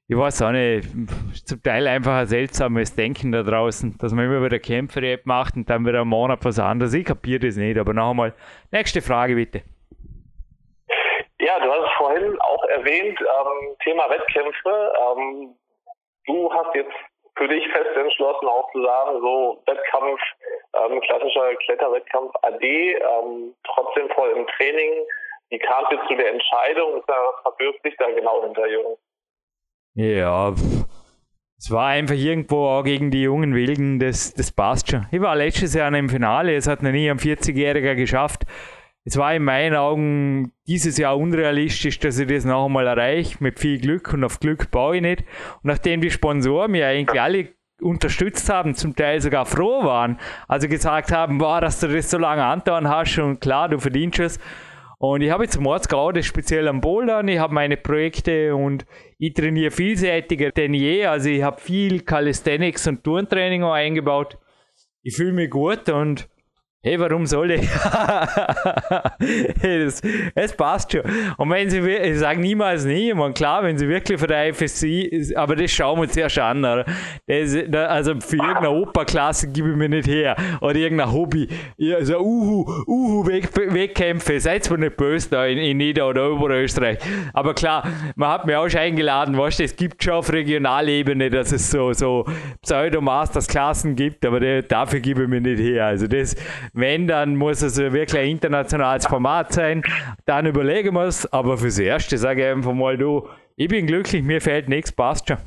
[0.07, 0.87] ich weiß auch nicht,
[1.43, 5.69] zum Teil einfach ein seltsames Denken da draußen, dass man immer wieder Kämpfer-App macht und
[5.69, 6.93] dann wieder einen Monat was anderes.
[6.93, 8.33] Ich kapiere das nicht, aber noch einmal,
[8.71, 9.63] nächste Frage bitte.
[11.45, 12.34] Ja, du hast vorhin
[12.85, 14.93] erwähnt, ähm, Thema Wettkämpfe.
[15.01, 15.55] Ähm,
[16.27, 16.93] du hast jetzt
[17.37, 20.21] für dich fest entschlossen, auch zu sagen, so Wettkampf,
[20.73, 25.05] ähm, klassischer Kletterwettkampf AD, ähm, trotzdem voll im Training.
[25.49, 27.03] Wie kam es zu der Entscheidung?
[27.05, 28.95] Was verbirgt sich da genau hinter Jürgen?
[29.95, 30.53] Ja,
[31.57, 35.05] es war einfach irgendwo auch gegen die jungen Wilden, das, das passt schon.
[35.11, 38.43] Ich war letztes Jahr im Finale, es hat noch nie ein 40-Jähriger geschafft.
[39.07, 43.59] Es war in meinen Augen dieses Jahr unrealistisch, dass ich das noch einmal erreiche, mit
[43.59, 45.19] viel Glück und auf Glück baue ich nicht.
[45.21, 50.67] Und nachdem die Sponsoren mir eigentlich alle unterstützt haben, zum Teil sogar froh waren, also
[50.67, 54.39] gesagt haben, boah, dass du das so lange angetan hast und klar, du verdienst es.
[54.97, 58.87] Und ich habe jetzt Mordsgrau, das speziell am Bouldern, ich habe meine Projekte und
[59.19, 64.39] ich trainiere vielseitiger denn je, also ich habe viel Calisthenics und Turntraining eingebaut.
[65.03, 66.27] Ich fühle mich gut und
[66.85, 67.61] hey, warum soll ich?
[69.59, 70.01] hey, das,
[70.35, 71.01] das, passt schon.
[71.37, 75.33] Und wenn sie, ich sage niemals nie, man klar, wenn sie wirklich für der FSC,
[75.35, 76.85] aber das schauen wir uns erst an, oder?
[77.25, 81.47] Das, also für irgendeine Operklasse gebe ich mir nicht her, oder irgendein Hobby,
[81.95, 86.99] also Uhu, Uhu Wettkämpfe, seid zwar nicht böse da in, in Nieder- oder Oberösterreich,
[87.33, 91.31] aber klar, man hat mir auch schon eingeladen, weißt du, es gibt schon auf Regionalebene,
[91.31, 92.25] dass es so, so
[92.61, 96.35] Pseudo-Masters-Klassen gibt, aber der, dafür gebe ich mir nicht her, also das
[96.75, 99.81] wenn, dann muss es wirklich ein internationales Format sein.
[100.25, 101.31] Dann überlegen wir es.
[101.31, 105.27] Aber fürs Erste sage ich einfach mal, du, ich bin glücklich, mir fehlt nichts, passt
[105.29, 105.37] schon.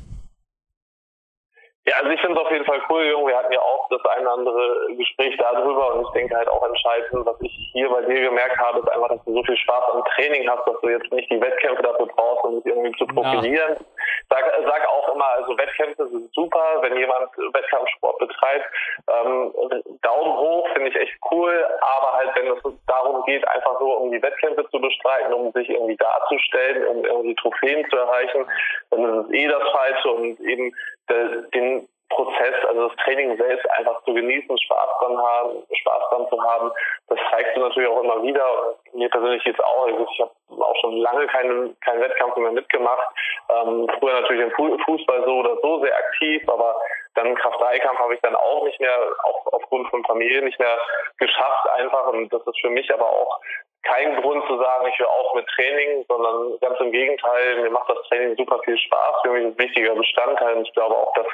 [1.87, 3.25] Ja, also ich finde es auf jeden Fall cool, Jung.
[3.27, 6.63] Wir hatten ja auch das eine oder andere Gespräch darüber und ich denke halt auch
[6.67, 9.83] entscheidend, was ich hier bei dir gemerkt habe, ist einfach, dass du so viel Spaß
[9.93, 13.07] am Training hast, dass du jetzt nicht die Wettkämpfe dafür brauchst, um dich irgendwie zu
[13.07, 13.73] profilieren.
[13.73, 13.85] Ja.
[14.29, 18.65] Sag, sag auch immer, also Wettkämpfe sind super, wenn jemand Wettkampfsport betreibt.
[19.07, 19.53] Ähm,
[20.01, 21.65] Daumen hoch finde ich echt cool,
[21.97, 25.69] aber halt, wenn es darum geht, einfach nur um die Wettkämpfe zu bestreiten, um sich
[25.69, 28.45] irgendwie darzustellen, um irgendwie Trophäen zu erreichen,
[28.91, 30.71] dann ist es eh das Falsche und eben
[31.53, 36.41] den Prozess, also das Training selbst einfach zu genießen, Spaß dran haben, Spaß dran zu
[36.41, 36.71] haben,
[37.07, 38.75] das zeigst du natürlich auch immer wieder.
[38.93, 39.85] Mir persönlich jetzt auch.
[39.85, 40.31] Also ich habe
[40.63, 43.07] auch schon lange keinen keinen Wettkampf mehr mitgemacht.
[43.49, 46.75] Ähm, früher natürlich im Fußball so oder so sehr aktiv, aber
[47.19, 50.77] dann Kraft-3-Kampf habe ich dann auch nicht mehr, auch aufgrund von Familie nicht mehr
[51.17, 52.07] geschafft einfach.
[52.07, 53.39] Und das ist für mich aber auch
[53.83, 57.89] kein Grund zu sagen, ich höre auf mit Training, sondern ganz im Gegenteil, mir macht
[57.89, 61.13] das Training super viel Spaß, für mich ist ein wichtiger Bestandteil und ich glaube auch,
[61.13, 61.25] dass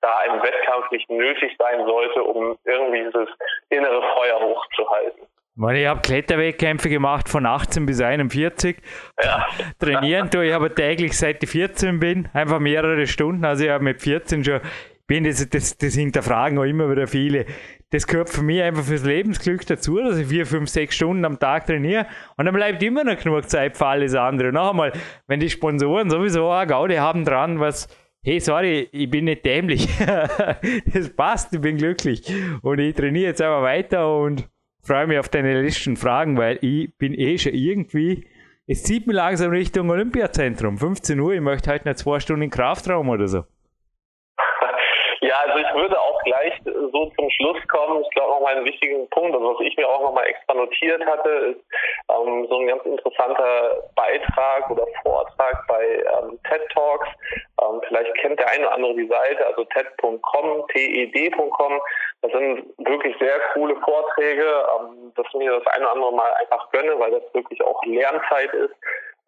[0.00, 3.28] da ein Wettkampf nicht nötig sein sollte, um irgendwie dieses
[3.70, 5.26] innere Feuer hochzuhalten.
[5.56, 8.76] Ich habe Kletterwettkämpfe gemacht von 18 bis 41.
[9.22, 9.46] Ja.
[9.78, 13.44] Trainieren tue ich aber täglich seit ich 14 bin, einfach mehrere Stunden.
[13.44, 14.60] Also ich habe mit 14 schon,
[15.06, 17.46] bin das, das, das hinterfragen auch immer wieder viele
[17.94, 21.38] das gehört für mich einfach fürs Lebensglück dazu, dass ich vier, fünf, sechs Stunden am
[21.38, 24.52] Tag trainiere und dann bleibt immer noch genug Zeit für alles andere.
[24.52, 24.92] Noch einmal,
[25.28, 27.86] wenn die Sponsoren sowieso auch Gaudi haben dran, was,
[28.24, 29.88] hey, sorry, ich bin nicht dämlich.
[30.92, 32.24] das passt, ich bin glücklich.
[32.62, 34.48] Und ich trainiere jetzt einfach weiter und
[34.82, 38.26] freue mich auf deine letzten Fragen, weil ich bin eh schon irgendwie,
[38.66, 40.78] es zieht mich langsam Richtung Olympiazentrum.
[40.78, 43.44] 15 Uhr, ich möchte heute noch zwei Stunden Kraftraum oder so.
[45.54, 48.02] Also ich würde auch gleich so zum Schluss kommen.
[48.02, 51.28] Ich glaube nochmal einen wichtigen Punkt, also was ich mir auch nochmal extra notiert hatte,
[51.30, 51.60] ist
[52.10, 57.06] ähm, so ein ganz interessanter Beitrag oder Vortrag bei ähm, TED Talks.
[57.62, 61.80] Ähm, vielleicht kennt der eine oder andere die Seite, also TED.com, TED.com.
[62.22, 66.32] Das sind wirklich sehr coole Vorträge, ähm, dass ich mir das eine oder andere Mal
[66.40, 68.74] einfach gönne, weil das wirklich auch Lernzeit ist.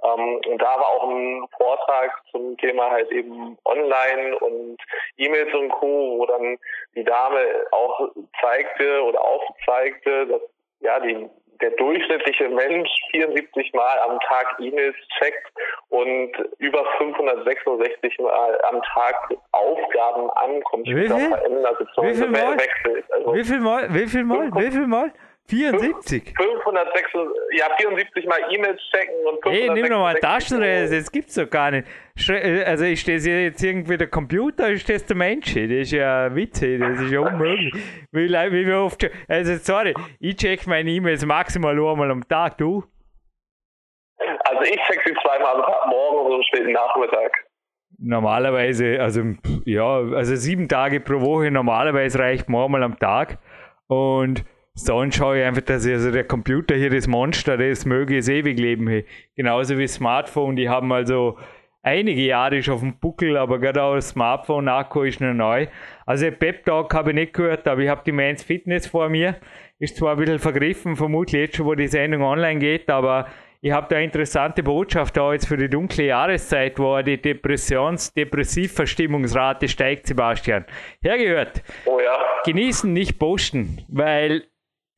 [0.07, 4.77] Ähm, und da war auch ein Vortrag zum Thema halt eben Online und
[5.17, 6.59] E-Mails und Co., wo dann
[6.95, 7.39] die Dame
[7.73, 10.43] auch zeigte oder aufzeigte, dass
[10.81, 11.29] ja die
[11.61, 15.47] der durchschnittliche Mensch 74 Mal am Tag E-Mails checkt
[15.89, 22.59] und über 566 Mal am Tag Aufgaben am Computer verändert bzw.
[22.59, 23.11] wechselt.
[23.13, 23.95] Also wie viel Mal?
[23.95, 24.51] Wie viel Mal?
[24.55, 25.13] Wie viel Mal?
[25.49, 26.35] 74?
[26.37, 27.11] 506,
[27.53, 31.49] ja, 74 mal E-Mails checken und 500 Hey, nimm nochmal einen Taschenrechner, das gibt's doch
[31.49, 31.87] gar nicht.
[32.29, 35.55] Äh, also ist das jetzt irgendwie der Computer, ist das der Mensch?
[35.55, 37.73] Das ist ja witzig, das ist ja unmöglich.
[38.11, 42.83] Wie, wie, oft, also sorry, ich check meine E-Mails maximal einmal am Tag, du?
[44.19, 47.33] Also ich check sie zweimal am Tag, morgen und am späten Nachmittag.
[47.99, 49.23] Normalerweise, also
[49.65, 53.39] ja, also sieben Tage pro Woche, normalerweise reicht man einmal am Tag
[53.87, 54.45] und
[54.79, 58.29] Sonst schaue ich einfach, dass ich, also der Computer hier, das Monster, das möge es
[58.29, 58.87] ewig leben.
[58.89, 59.07] Hey.
[59.35, 61.39] Genauso wie Smartphone, die haben also
[61.83, 65.67] einige Jahre schon auf dem Buckel, aber gerade auch das Smartphone-Akku ist noch neu.
[66.05, 69.37] Also Pep Talk habe ich nicht gehört, aber ich habe die Men's Fitness vor mir.
[69.79, 73.29] Ist zwar ein bisschen vergriffen, vermutlich jetzt schon, wo die Sendung online geht, aber
[73.63, 78.13] ich habe da eine interessante Botschaft da jetzt für die dunkle Jahreszeit, wo die Depressions-,
[78.13, 80.67] Depressivverstimmungsrate steigt, Sebastian.
[81.01, 81.63] Hergehört.
[81.87, 82.19] Oh ja.
[82.45, 84.45] Genießen, nicht posten, weil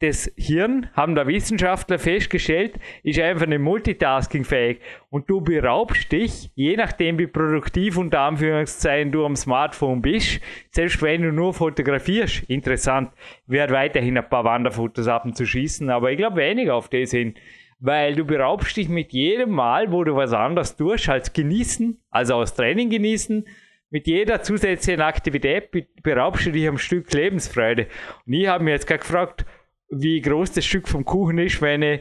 [0.01, 4.79] das Hirn, haben da Wissenschaftler festgestellt, ist einfach nicht multitaskingfähig.
[5.11, 11.03] Und du beraubst dich, je nachdem wie produktiv unter Anführungszeichen du am Smartphone bist, selbst
[11.03, 13.11] wenn du nur fotografierst, interessant,
[13.47, 17.11] werde weiterhin ein paar Wanderfotos ab und zu schießen, aber ich glaube weniger auf das
[17.11, 17.35] hin.
[17.81, 22.35] Weil du beraubst dich mit jedem Mal, wo du was anderes tust, als genießen, also
[22.35, 23.45] aus Training genießen,
[23.91, 25.71] mit jeder zusätzlichen Aktivität
[26.03, 27.87] beraubst du dich am Stück Lebensfreude.
[28.27, 29.47] Und ich habe mir jetzt gerade gefragt,
[29.91, 32.01] wie groß das Stück vom Kuchen ist, wenn ich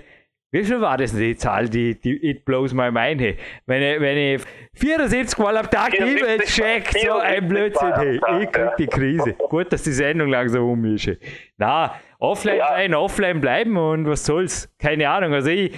[0.51, 3.19] wie viel war das die Zahl, die, die It Blows My Mind?
[3.19, 3.35] Hey.
[3.65, 4.41] Wenn, ich, wenn ich
[4.75, 8.15] 74 Mal am Tag E-Mails check, so ein Blödsinn, hey.
[8.15, 9.33] ich krieg die Krise.
[9.49, 11.07] Gut, dass die Sendung langsam um ist.
[11.07, 11.17] Hey.
[11.57, 12.67] Na, offline ja.
[12.69, 14.73] sein, offline bleiben und was soll's?
[14.79, 15.33] Keine Ahnung.
[15.33, 15.73] Also ich,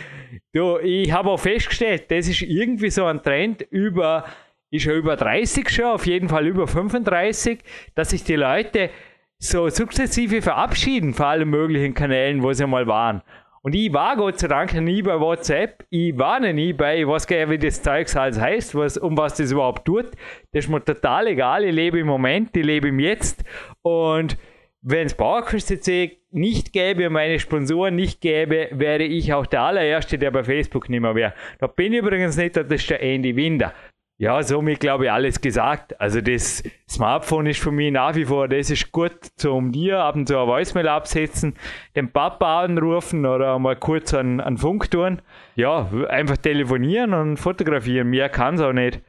[0.53, 4.25] du, ich habe auch festgestellt, das ist irgendwie so ein Trend über,
[4.69, 7.57] ist ja über 30 schon, auf jeden Fall über 35,
[7.95, 8.91] dass sich die Leute
[9.39, 13.21] so sukzessive verabschieden von allen möglichen Kanälen, wo sie mal waren.
[13.61, 15.85] Und ich war Gott sei Dank nie bei WhatsApp.
[15.89, 18.97] Ich war noch nie bei, ich weiß gar nicht, wie das Zeug alles heißt, was,
[18.97, 20.11] um was das überhaupt tut.
[20.51, 21.65] Das ist mir total egal.
[21.65, 23.43] Ich lebe im Moment, ich lebe im Jetzt.
[23.81, 24.37] Und
[24.81, 25.89] wenn es PowerQuest
[26.31, 30.89] nicht gäbe und meine Sponsoren nicht gäbe, wäre ich auch der allererste, der bei Facebook
[30.89, 31.33] nicht mehr wäre.
[31.59, 33.73] Da bin ich übrigens nicht, das ist der Andy Winder.
[34.21, 35.99] Ja, somit glaube ich alles gesagt.
[36.01, 40.15] Also das Smartphone ist für mich nach wie vor, das ist gut zum dir ab
[40.15, 41.53] und zu ein Voicemail absetzen,
[41.95, 45.21] den Papa anrufen oder mal kurz einen, einen Funk tun.
[45.55, 48.09] Ja, einfach telefonieren und fotografieren.
[48.09, 49.01] Mehr kann es auch nicht.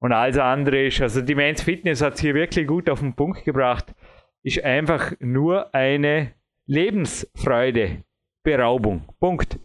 [0.00, 3.14] Und alles andere ist, also die Men's Fitness hat es hier wirklich gut auf den
[3.14, 3.94] Punkt gebracht,
[4.42, 6.32] ist einfach nur eine
[6.66, 8.02] Lebensfreude.
[8.42, 9.04] Beraubung.
[9.20, 9.60] Punkt.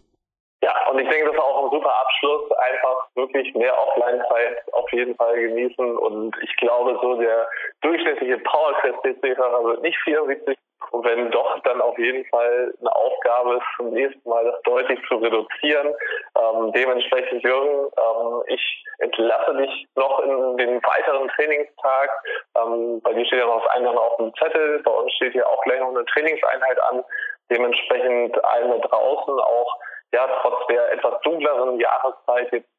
[0.95, 2.51] Ja, und ich denke, das ist auch ein super Abschluss.
[2.51, 5.97] Einfach wirklich mehr Offline-Zeit auf jeden Fall genießen.
[5.97, 7.47] Und ich glaube, so der
[7.81, 10.57] durchschnittliche PowerQuest-PC-Fahrer wird nicht 74.
[10.91, 14.99] Und wenn doch, dann auf jeden Fall eine Aufgabe ist, zum nächsten Mal das deutlich
[15.07, 15.93] zu reduzieren.
[16.37, 22.09] Ähm, dementsprechend, Jürgen, ähm, ich entlasse dich noch in den weiteren Trainingstag.
[22.57, 24.81] Ähm, bei dir steht ja noch das eine auf dem Zettel.
[24.83, 27.03] Bei uns steht hier auch gleich noch eine Trainingseinheit an.
[27.49, 29.79] Dementsprechend allen da draußen auch
[30.13, 32.69] ja, trotz der etwas dunkleren Jahreszeit jetzt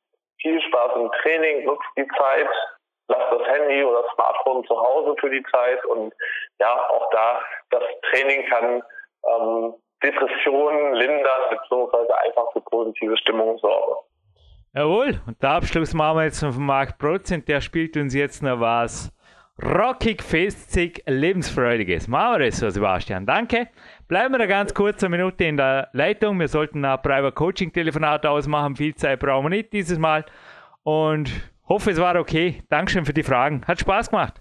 [0.40, 2.48] viel Spaß im Training, nutzt die Zeit,
[3.08, 6.12] lasst das Handy oder das Smartphone zu Hause für die Zeit und
[6.58, 8.82] ja, auch da, das Training kann
[9.28, 14.06] ähm, Depressionen lindern, beziehungsweise einfach für positive Stimmung sorgen.
[14.74, 18.60] Jawohl, und der Abschluss machen wir jetzt von Marc Prozent, der spielt uns jetzt noch
[18.60, 19.15] was
[19.62, 22.08] rockig, festig, lebensfreudiges.
[22.08, 23.26] Machen wir das so, Sebastian.
[23.26, 23.68] Danke.
[24.08, 26.38] Bleiben wir da ganz kurz eine Minute in der Leitung.
[26.38, 28.76] Wir sollten ein Private Coaching Telefonat ausmachen.
[28.76, 30.24] Viel Zeit brauchen wir nicht dieses Mal.
[30.82, 31.30] Und
[31.68, 32.62] hoffe, es war okay.
[32.68, 33.62] Dankeschön für die Fragen.
[33.66, 34.40] Hat Spaß gemacht.